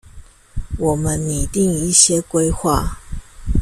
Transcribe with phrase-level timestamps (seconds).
[0.79, 2.95] 我們擬訂一些規劃